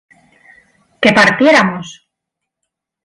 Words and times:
¿que 1.01 1.09
partiéramos? 1.19 1.87